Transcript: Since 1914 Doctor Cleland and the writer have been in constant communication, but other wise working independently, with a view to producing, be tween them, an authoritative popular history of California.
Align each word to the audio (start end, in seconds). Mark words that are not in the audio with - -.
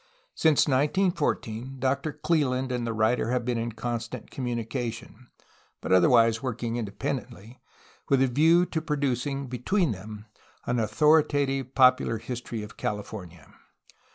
Since 0.33 0.67
1914 0.67 1.75
Doctor 1.77 2.11
Cleland 2.11 2.71
and 2.71 2.87
the 2.87 2.91
writer 2.91 3.29
have 3.29 3.45
been 3.45 3.59
in 3.59 3.73
constant 3.73 4.31
communication, 4.31 5.27
but 5.79 5.91
other 5.91 6.09
wise 6.09 6.41
working 6.41 6.75
independently, 6.77 7.61
with 8.09 8.23
a 8.23 8.27
view 8.27 8.65
to 8.65 8.81
producing, 8.81 9.45
be 9.45 9.59
tween 9.59 9.91
them, 9.91 10.25
an 10.65 10.79
authoritative 10.79 11.75
popular 11.75 12.17
history 12.17 12.63
of 12.63 12.77
California. 12.77 13.53